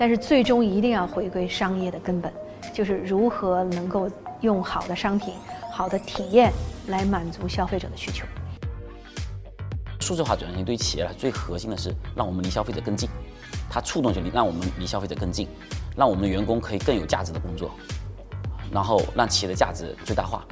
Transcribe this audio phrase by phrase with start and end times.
[0.00, 2.32] 但是最终一定要回归商业的根本，
[2.72, 4.08] 就是如何能够
[4.40, 5.34] 用好的商品、
[5.70, 6.50] 好的体验
[6.86, 8.24] 来满足消费者的需求。
[10.00, 13.10] 数字化转型对企业来最核心的是让我们离消费者更近，
[13.68, 15.46] 它触动就离让我们离消费者更近，
[15.94, 17.70] 让我们的员工可以更有价值的工作，
[18.72, 20.42] 然后让企业的价值最大化。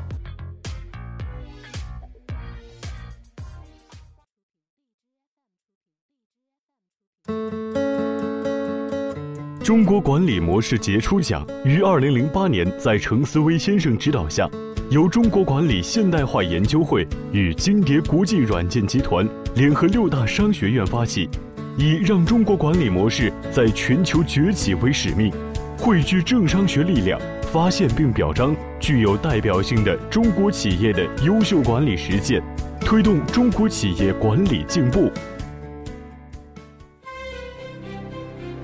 [9.68, 14.48] 中国管理模式杰出奖于二零零八年在程思威先生指导下，
[14.88, 21.28] 由中国管理现代化研究会与金蝶国际软件集团联合六大商学院发起，
[21.76, 25.30] 以让中国管理模式在全球崛起为使命，
[25.76, 27.20] 汇聚政商学力量，
[27.52, 32.42] 发现并表彰具有代表性的中国企业的优秀管理实践，
[32.80, 35.12] 推动中国企业管理进步。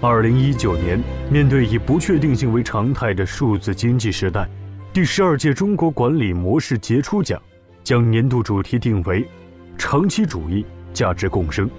[0.06, 4.46] 二零一九年，面对以不确定性为常态的数字经济时代，
[4.92, 7.40] 第十二届中国管理模式杰出奖
[7.82, 9.26] 将年度主题定为
[9.78, 11.70] “长期主义价值共生”，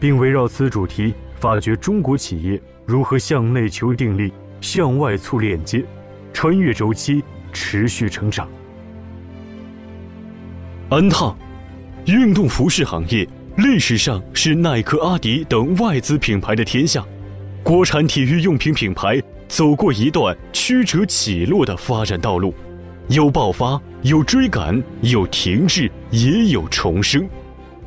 [0.00, 5.84] 并围绕此主题发掘中国企业如何向内求定力、向外促链接，
[6.32, 8.48] 穿越周期持续成长。
[10.88, 11.32] 安踏，
[12.06, 13.24] 运动服饰行业
[13.58, 17.06] 历史上是耐克、阿迪等外资品牌的天下。
[17.64, 22.54] 国产体育用品品牌走过一段曲折起落的发展道路，
[23.08, 27.26] 有爆发，有追赶，有停滞，也有重生。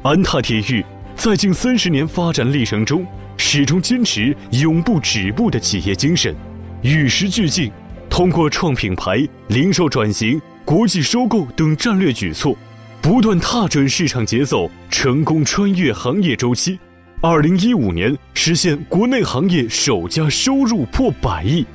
[0.02, 0.84] 安踏体育
[1.16, 3.06] 在近三十年发展历程中，
[3.38, 6.36] 始终坚持永不止步的企业精神，
[6.82, 7.72] 与时俱进，
[8.10, 12.58] 通过创品牌、零售转型、国际收购等战略举措，
[13.00, 16.80] 不断踏准市场节奏，成功穿越行业周期。
[17.20, 21.66] 二零一五年实现国内行业首家收入破百亿，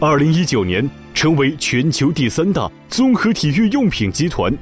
[0.00, 4.52] 二零一九年成为全球第三大综合体育用品集团，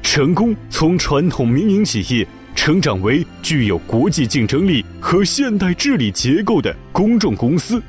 [0.00, 2.24] 成功从传统民营企业
[2.54, 7.82] 成长为具有国际竞争力和现代治理结构的公众公司，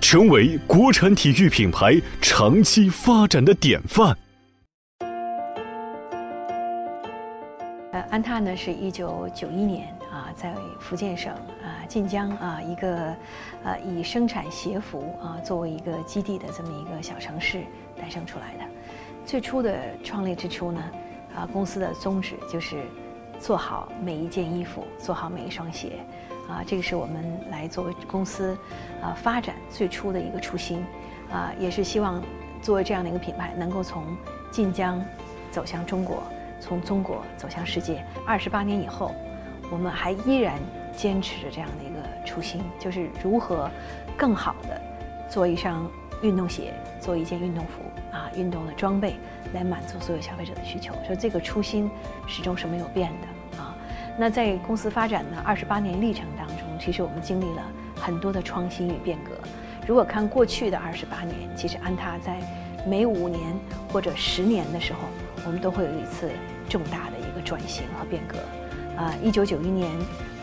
[0.00, 4.16] 成为国产体育品牌长期发展的典范。
[7.92, 9.86] 呃，安踏呢是一九九一年。
[10.14, 13.12] 啊，在福建省啊晋江啊一个
[13.64, 17.64] 呃以生产鞋服啊作为一个基地的这么一个小城市
[17.98, 18.64] 诞生出来的。
[19.26, 20.80] 最初的创立之初呢，
[21.34, 22.84] 啊公司的宗旨就是
[23.40, 25.98] 做好每一件衣服，做好每一双鞋，
[26.48, 28.56] 啊这个是我们来作为公司
[29.02, 30.84] 啊发展最初的一个初心，
[31.32, 32.22] 啊也是希望
[32.62, 34.04] 作为这样的一个品牌，能够从
[34.52, 35.04] 晋江
[35.50, 36.22] 走向中国，
[36.60, 38.04] 从中国走向世界。
[38.24, 39.10] 二十八年以后。
[39.70, 40.58] 我们还依然
[40.96, 43.70] 坚持着这样的一个初心，就是如何
[44.16, 44.80] 更好的
[45.28, 45.90] 做一双
[46.22, 47.82] 运动鞋，做一件运动服
[48.12, 49.16] 啊，运动的装备
[49.52, 50.94] 来满足所有消费者的需求。
[51.04, 51.90] 所以这个初心
[52.26, 53.74] 始终是没有变的啊。
[54.16, 57.62] 那在公司发展的二十八年历程当中，其实我们经历了
[58.00, 59.32] 很多的创新与变革。
[59.86, 62.38] 如果看过去的二十八年，其实安踏在
[62.86, 63.40] 每五年
[63.92, 65.00] 或者十年的时候，
[65.44, 66.30] 我们都会有一次
[66.68, 68.38] 重大的一个转型和变革。
[68.96, 69.90] 啊，一九九一年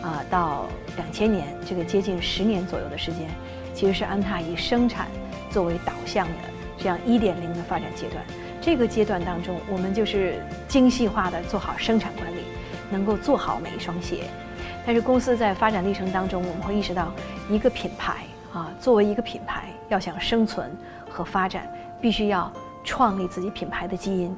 [0.02, 3.28] 啊到两千年，这个接近十年左右的时间，
[3.74, 5.06] 其实是安踏以生产
[5.50, 6.34] 作为导向的
[6.78, 8.22] 这样一点零的发展阶段。
[8.60, 12.42] 这个阶段当中，我们就是精细化的做好生产管理，
[12.90, 14.24] 能够做好每一双鞋。
[14.84, 17.12] 但是公司在发展历程当中，我们会意识到，
[17.48, 20.70] 一个品牌啊，作为一个品牌，要想生存
[21.08, 21.68] 和发展，
[22.00, 22.52] 必须要
[22.84, 24.36] 创立自己品牌的基因。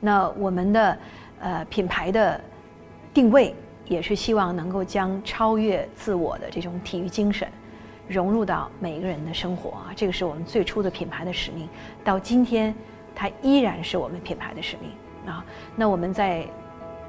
[0.00, 0.98] 那我们的
[1.40, 2.40] 呃品牌的
[3.12, 3.54] 定位
[3.86, 7.46] 也是希望能够将超越自我的这种体育精神
[8.08, 11.68] 融入到每一个人的生活啊，这个是我们最初的品牌的使命。
[12.02, 12.74] 到今天，
[13.14, 14.90] 它依然是我们品牌的使命
[15.32, 15.44] 啊。
[15.76, 16.46] 那我们在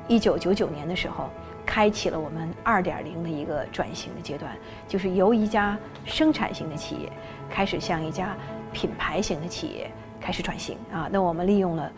[0.08, 1.30] 一九九九年的时候，
[1.66, 4.56] 开启了我们二点零的一个转型的阶段，
[4.88, 7.12] 就是由一家生产型的企业
[7.50, 8.36] 开始向一家
[8.74, 9.90] 品牌型的企业
[10.20, 11.08] 开始转型啊。
[11.12, 11.92] 那我们利用了。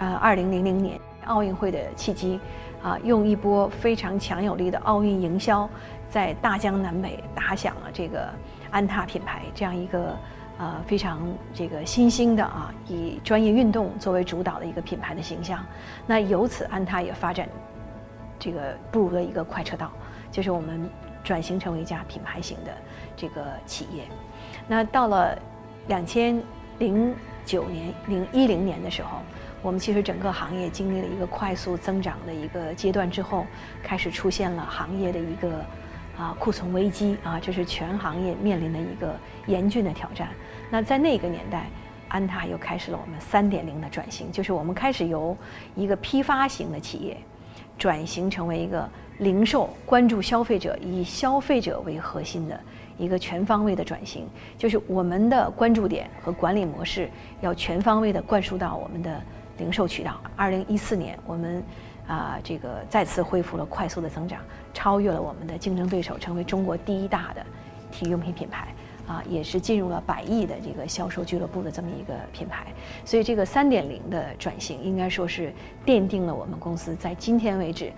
[0.00, 2.40] 呃，二零零零年奥运会的契机，
[2.82, 5.68] 啊，用一波非常强有力的奥运营销，
[6.08, 8.26] 在大江南北打响了这个
[8.70, 10.16] 安踏品牌这样一个
[10.56, 11.20] 呃非常
[11.52, 15.62] 这个新兴的啊，以专业运动作为主导的一个品牌的形象。
[16.06, 17.46] 那由此，安踏也发展
[18.38, 19.92] 这个步入了一个快车道，
[20.32, 20.88] 就是我们
[21.22, 22.72] 转型成为一家品牌型的
[23.14, 24.04] 这个企业。
[24.66, 25.38] 那到了
[25.88, 26.42] 两千
[26.78, 27.14] 零
[27.44, 29.18] 九年、零一零年的时候。
[29.62, 33.46] 我们其实整个行业经历了一个快速增长的一个阶段之后，
[33.82, 35.64] 开始出现了行业的一个
[36.16, 39.14] 啊库存危机啊，这是全行业面临的一个
[39.46, 40.28] 严峻的挑战。
[40.70, 41.66] 那在那个年代，
[42.08, 45.36] 安踏又开始了我们三点零的转型，就是我们开始由
[45.76, 47.16] 一个批发型的企业，
[47.76, 52.58] 转型成为一个零售关注消费者、以消费者为核心的
[52.96, 54.26] 一个全方位的转型，
[54.56, 57.10] 就是我们的关注点和管理模式
[57.42, 59.22] 要全方位的灌输到我们的
[59.60, 60.20] 零售渠道。
[60.34, 61.62] 二零一四年，我们
[62.08, 64.40] 啊这个再次恢复了快速的增长，
[64.74, 67.46] 超越了我们的竞争对手，成为中国第一大的
[67.92, 68.74] 体育用品品牌。
[69.06, 72.68] 啊，也是进入了百亿的这个销售俱乐部的这么一个品牌，
[73.04, 75.52] 所以这个三点零的转型应该说是
[75.84, 77.92] 奠定了我们公司在今天为止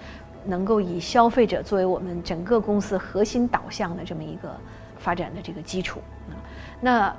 [0.46, 4.58] 能够以消费者作为我们整个公司核心导向的这么一个
[4.96, 6.00] 发展的这个基础。
[6.80, 7.14] 那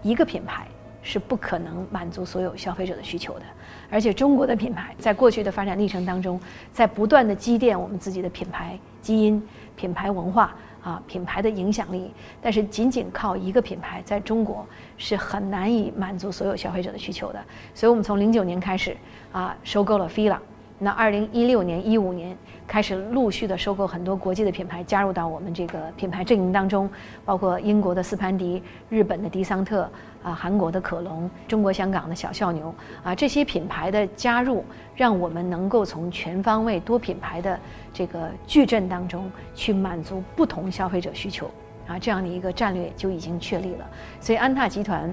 [0.00, 0.66] 一个品牌
[1.04, 3.44] 是不可能满足所有消费者的需求的，
[3.88, 6.40] 而且中国的品牌在过去的发展历程当中，
[6.72, 9.40] 在不断的积淀我们自己的品牌基因、
[9.76, 10.52] 品牌文化。
[10.84, 12.12] 啊，品牌的影响力，
[12.42, 14.66] 但是仅仅靠一个品牌在中国
[14.98, 17.42] 是很难以满足所有消费者的需求的。
[17.74, 18.94] 所以，我们从零九年开始
[19.32, 20.36] 啊，收购了 fila。
[20.84, 22.36] 那二零一六年、一五年
[22.66, 26.90] 开始陆续的收购很多国际的品牌，加入到我们这个品牌阵营当中，
[27.24, 29.90] 包括英国的斯潘迪、日本的迪桑特、
[30.22, 34.62] 啊韩国的可隆、中国香港的小笑牛啊这些品牌的加入，
[34.94, 37.58] 让我们能够从全方位多品牌的
[37.90, 41.50] 这个矩阵当中去满足不同消费者需求
[41.86, 43.86] 啊这样的一个战略就已经确立了。
[44.20, 45.10] 所以安踏集团。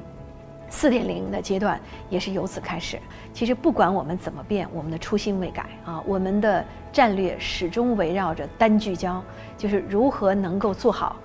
[0.71, 1.79] 四点零的阶段
[2.09, 2.97] 也是由此开始。
[3.33, 9.21] 其实不管我们怎么变，我们的初心未改啊，我们的战略始终围绕着单聚焦，
[9.57, 11.17] 就是如何能够做好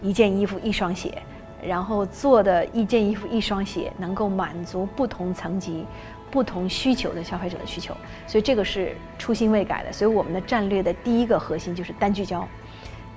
[0.00, 1.20] 一件衣服一双鞋，
[1.62, 5.84] 然后做的一件衣服一双鞋能够满足不同层级、
[6.30, 7.92] 不同需求的消费者的需求。
[8.26, 9.92] 所以这个是初心未改的。
[9.92, 12.46] 所以我们的战略的第一个核心就是单聚焦、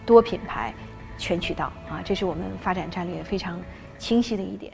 [0.04, 0.74] 多品牌、
[1.18, 3.60] 全渠道啊，这是我们发展战略非常
[4.00, 4.74] 清晰的一点。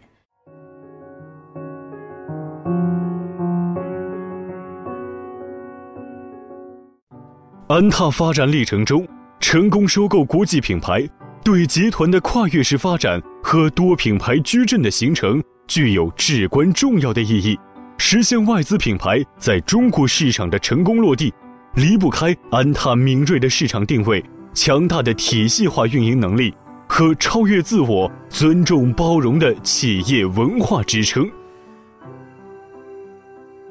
[7.68, 9.08] 安踏发展历程中，
[9.40, 11.04] 成功收购国际品牌，
[11.44, 17.58] 对集团的跨越式发展和多品牌矩阵的形成具有至关重要的意义。
[17.98, 21.34] 实现外资品牌在中国市场的成功落地，
[21.74, 24.24] 离不开安踏敏锐的市场定位、
[24.54, 26.54] 强大的体系化运营能力
[26.88, 31.28] 和超越自我、尊重包容的企业文化支撑。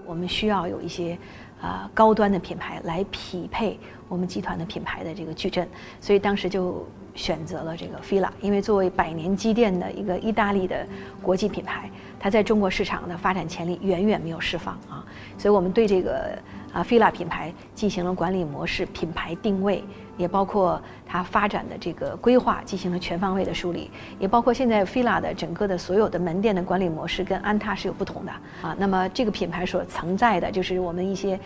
[0.05, 1.17] 我们需要有一些。
[1.65, 5.67] 啊，高端的品牌来匹配我们集团的品牌的这个矩阵，
[5.99, 10.87] 所以当时就选择了这个 fila，因为作为百年积淀的一个意大利的
[11.23, 11.91] 国际品牌，
[12.21, 15.03] 它在中国市场的发展潜力远远没有释放啊，
[15.39, 16.39] 所以我们对这个
[16.71, 19.83] 啊 fila 品牌进行了管理模式、品牌定位。
[20.17, 28.33] 也包括它发展的这个规划进行了全方位的梳理，也包括现在 fila 的整个的所有的门店的管理模式跟安踏是有不同的
[28.63, 28.75] 啊。
[28.79, 31.39] 那么这个品牌所承载的就是我们一些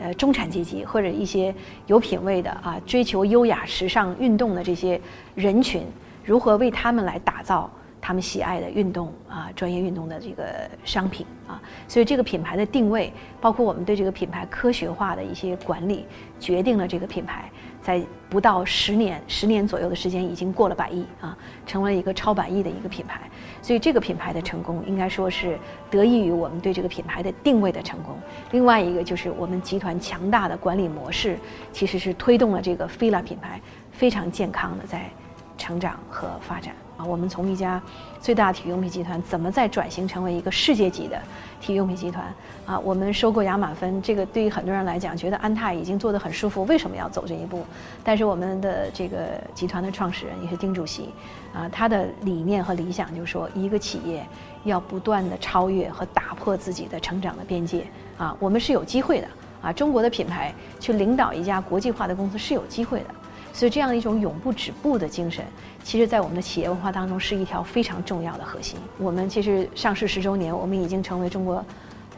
[0.00, 1.54] 呃中产阶级或者一些
[1.86, 5.00] 有品位的啊追求优雅、时尚、运动的这些
[5.34, 5.84] 人群，
[6.24, 7.70] 如何为他们来打造。
[8.04, 16.04] 他们喜爱的运动啊，专业运动的这个商品啊，所以这个品牌的定位，包括我们对这个品牌科学化的一些管理，
[16.40, 17.48] 决定了这个品牌
[17.82, 21.36] 在不到十年、十年左右的时间，已经过了百亿啊，
[21.66, 23.20] 成为一个超百亿的一个品牌。
[23.60, 25.58] 所以这个品牌的成功，应该说是
[25.90, 28.16] 得益于我们对这个品牌的定位的成功。
[28.52, 31.36] 另外一个就是我们集团强大的管理模式，
[31.72, 33.60] 其实是推动了这个菲拉品牌
[33.90, 35.10] 非常健康的在
[35.58, 36.74] 成长和发展。
[37.04, 37.80] 我们从一家
[38.20, 41.20] 最大体育用品集团，怎么再转型成为一个世界级的
[41.60, 42.24] 体育用品集团？
[42.64, 47.64] 啊，我们收购亚马芬，这个对于很多人来讲，觉得安踏已经做得很舒服，为什么要走这一步？
[48.04, 51.08] 但是我们的这个集团的创始人也是丁主席，
[51.52, 54.24] 啊，他的理念和理想就是说，一个企业
[54.64, 57.86] 要不断的超越和打破自己的成长的边界。
[58.16, 59.28] 啊，我们是有机会的。
[59.62, 63.06] 啊，中国的品牌去领导一家国际化的公司是有机会的。
[63.52, 65.44] 所以，这样一种永不止步的精神，
[65.84, 68.78] 其实，在我们的企业文化当中是一条非常重要的核心。
[68.98, 71.64] 我们其实上市十周年，我们已经成为中国，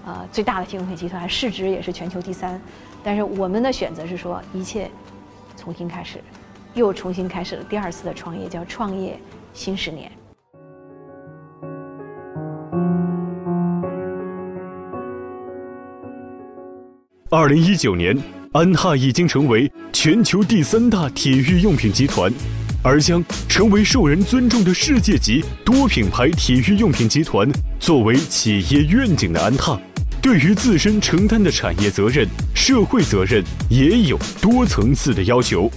[0.06, 2.60] 呃，最大的金融品集团，市值也是全球第三。
[3.02, 4.88] 但是，我们的选择是说，一切
[5.56, 6.18] 重新开始，
[6.72, 9.18] 又重新开始了第二次的创业，叫创业
[9.52, 10.10] 新十年。
[17.28, 18.43] 二零一九年。
[18.54, 22.32] 安踏已经成为全球第三大体育用品集团，
[22.84, 27.50] 而将成为受人尊重的世界级多品牌体育用品集团。
[27.80, 29.76] 作为企业愿景的安踏，
[30.22, 35.68] 对于自身承担的产业责任、社会责任也有多层次的要求。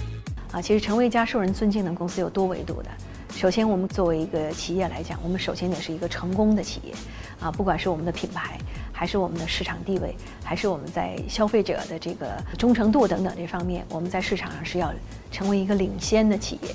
[0.52, 2.90] 啊，其实成为一家受人尊敬的公司有多维度的。
[3.30, 6.92] 首先，我们作为一个企业来讲，我们首先得是一个成功的企业，
[7.40, 8.58] 啊，不管是我们的品牌，
[8.92, 12.26] 还是我们的市场地位，还是我们在消费者的这个
[12.58, 14.92] 忠诚度等等这方面，我们在市场上是要
[15.30, 16.70] 成为一个领先的企业。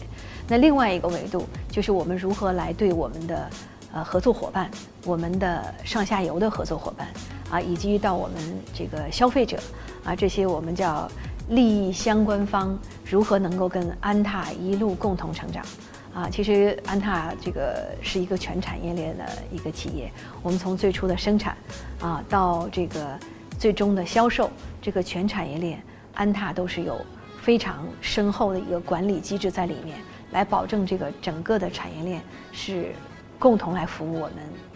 [0.47, 3.49] 那另外一个维度就是我们如何来对我们的
[3.91, 4.71] 呃合作伙伴、
[5.05, 7.09] 我们的上下游的合作伙伴
[7.49, 8.35] 啊，以及到我们
[8.73, 9.59] 这个消费者
[10.05, 11.11] 啊这些我们叫
[11.49, 15.65] 利益相关方，如何能够跟安踏一路共同成长。
[16.13, 20.11] 啊，其实安踏这个是一个全产业链的一个企业。
[20.43, 21.57] 我们从最初的生产，
[21.99, 23.17] 啊，到这个
[23.57, 25.81] 最终的销售，这个全产业链，
[26.13, 27.03] 安踏都是有
[27.41, 29.97] 非常深厚的一个管理机制在里面，
[30.31, 32.93] 来保证这个整个的产业链是
[33.39, 34.35] 共同来服务我们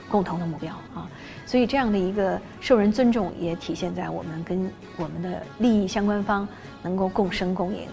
[0.10, 1.08] 共同的目标啊。
[1.46, 6.48] 所以这样的一个受人尊重，也体现在我们跟我们的利益相关方
[6.82, 7.88] 能够共生共赢。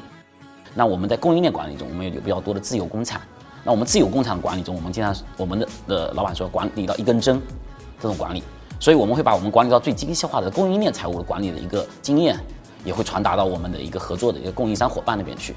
[0.76, 3.20] 那我们在供应链管理中，我们有比较多的自有工厂。
[3.64, 7.40] 那我们自有工厂管理中，我们经常我们的的老板说管理到一根针，
[7.99, 8.42] 这种管理，
[8.78, 12.38] 所以我们会把我们管理到最精细化的供应链财务的管理的一个经验，
[12.85, 15.54] 也会传达到我们的一个合作的一个供应商伙伴那边去。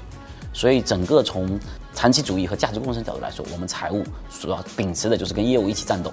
[0.54, 1.60] 所以整个从
[1.92, 4.02] 长期主义和价值共生角度来说，我们财务
[4.40, 6.10] 主要秉持的就是跟业务一起战斗，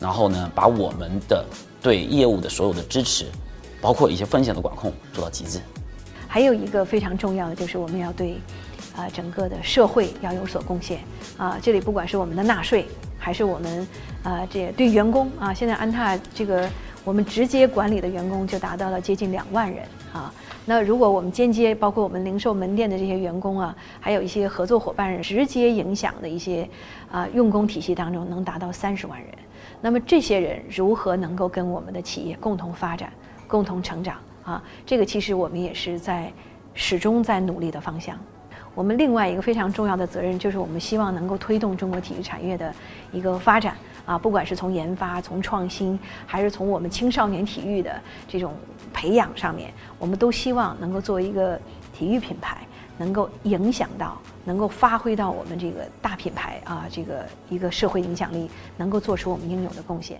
[0.00, 1.46] 然后呢，把我们的
[1.80, 3.26] 对业务的所有的支持，
[3.80, 5.60] 包括一些风险的管控做到极致。
[6.26, 8.36] 还有一个非常重要的就是我们要对。
[9.00, 11.00] 啊，整个的社会要有所贡献
[11.38, 11.58] 啊！
[11.62, 12.86] 这里不管是我们的纳税，
[13.18, 13.88] 还是我们
[14.22, 16.68] 啊，这对员工啊，现在安踏这个
[17.02, 20.30] 我们直接管理的员工就达到了接近两万人啊。
[20.66, 26.68] 那如果我们间接包括我们零售门店的这些员工啊，还有一些合作伙伴直接影响的一些
[27.10, 29.30] 啊用工体系当中，能达到三十万人。
[29.80, 33.10] 那么这些人如何能够跟我们的企业共同发展、
[33.48, 34.62] 共同成长啊？
[34.84, 36.30] 这个其实我们也是在
[36.74, 38.14] 始终在努力的方向。
[38.80, 42.74] 我们另外一个非常重要的责任，就是我们希望能够推动中国体育产业的
[43.12, 48.54] 一个发展啊，不管是从研发、从创新，还是从我们青少年体育的这种
[48.90, 51.60] 培养上面，我们都希望能够作为一个
[51.92, 52.56] 体育品牌，
[52.96, 60.18] 能够影响到，能够发挥到我们这个大品牌啊这个一个社会影响力，能够做出我们应有的贡献。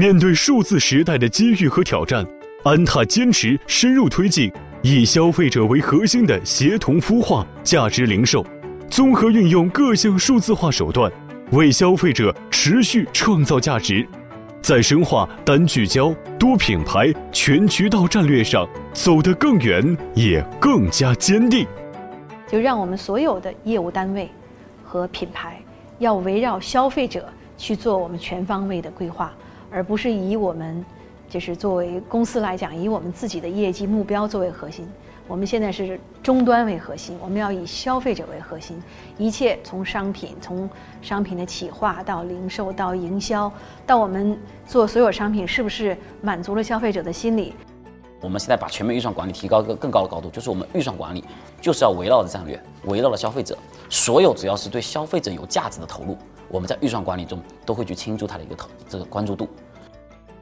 [0.00, 2.26] 面对数字时代的机遇和挑战，
[2.62, 8.42] 安踏坚持深入推进以消费者为核心的协同孵化价值零售，
[8.88, 11.12] 综合运用各项数字化手段，
[11.50, 14.08] 为消费者持续创造价值，
[14.62, 21.66] 在深化单聚焦、多品牌、全渠道战略上走得更远，也更加坚定。
[22.50, 24.30] 就让我们所有的业务单位
[24.82, 25.60] 和品牌，
[25.98, 27.28] 要围绕消费者
[27.58, 29.30] 去做我们全方位的规划。
[29.70, 30.84] 而不是以我们，
[31.28, 34.88] 就是作为公司来讲，以我们自己的业绩目标作为核心。
[35.28, 38.82] 我们现在是终端为核心，我们要以消费者为核心，
[39.16, 40.68] 一切从商品，从
[41.00, 43.52] 商品的企划到零售到营销，
[43.86, 44.36] 到我们
[44.66, 47.54] 做所有商品是不是满足了消费者的心理？
[48.20, 51.24] 我们现在把全面预算管理提高一个更高的高度，就是我们预算管理
[51.60, 53.56] 就是要围绕着战略，围绕着消费者，
[53.88, 56.18] 所有只要是对消费者有价值的投入。
[56.50, 59.48] 我们在预算管理中都会去倾注它的一个投这个关注度。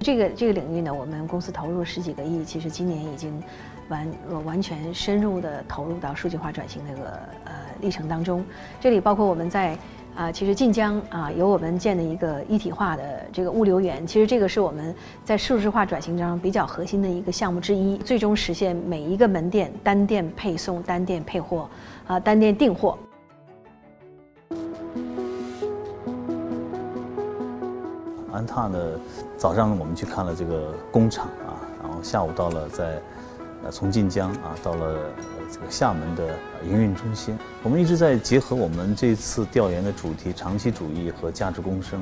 [0.00, 3.42] 这个这个领域呢，我们公司投入十几个亿，其实今年已经
[3.88, 4.12] 完
[4.44, 7.10] 完全深入的投入到数据化转型那个
[7.44, 8.44] 呃历程当中。
[8.80, 9.76] 这里包括我们在
[10.14, 21.68] 啊，其实晋江啊有我们建的一个一体化的这个物流园，其实这个是我们在数字化转型当中比较核心的一个项目之一，最终实现每一个门店单店配送、单店配货
[22.06, 22.96] 啊、单店订货。
[28.38, 28.78] 安踏呢，
[29.36, 33.02] 早上我们去看了这个工厂啊，然后下午到了在，
[33.64, 34.96] 呃，从晋江啊到了
[35.52, 37.36] 这个厦门的营运中心。
[37.64, 42.00] 我们一直在结合我们这次调研的主题——长期主义和价值共生，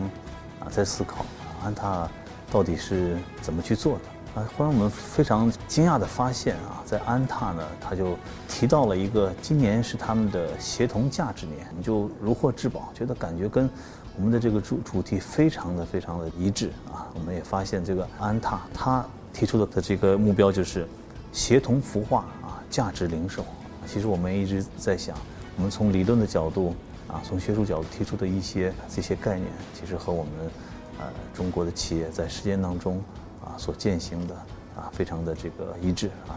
[0.61, 1.25] 啊，在思考
[1.64, 2.07] 安踏
[2.52, 4.47] 到底是怎么去做的啊。
[4.59, 8.14] 忽然我们非常惊讶的发现啊，在安踏呢，他就
[8.47, 13.71] 提到了一个今年是他们的协同价值年，你就如获至宝，觉得感觉跟。
[14.16, 17.06] 我们的这个主主题非常的非常的一致啊！
[17.14, 20.88] 我们也发现这个安踏他提出的的这个目标就是
[21.32, 23.44] 协同孵化啊，价值零售。
[23.87, 25.14] 其实我们一直在想，
[25.56, 26.75] 我们从理论的角度
[27.08, 30.32] 啊，从学术角度提出的一些这些概念，其实和我们
[30.99, 31.04] 呃
[31.35, 32.96] 中国的企业在实践当中
[33.44, 34.35] 啊所践行的
[34.76, 36.11] 啊非常的这个一致。
[36.26, 36.35] 而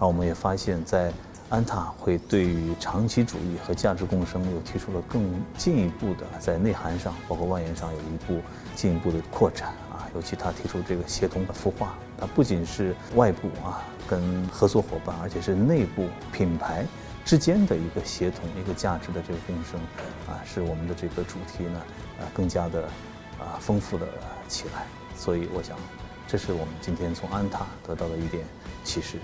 [0.00, 1.12] 而我们也发现，在
[1.52, 5.22] 安踏会对于长期主义和价值共生又提出了更
[5.58, 8.40] 进一步的，在内涵上，包括外延上有一步
[8.74, 16.86] 进一步的扩展啊，尤其他提出这个协同的孵化，它不仅是外部啊跟合作伙伴，而且是内部品牌
[17.22, 19.78] 之间的一个协同、一个价值的这个共生，
[20.26, 21.78] 啊，使我们的这个主题呢，
[22.18, 22.84] 啊，更加的
[23.38, 24.06] 啊丰富了
[24.48, 24.86] 起来。
[25.14, 25.76] 所以我想，
[26.26, 28.42] 这是我们今天从安踏得到的一点
[28.84, 29.18] 启示。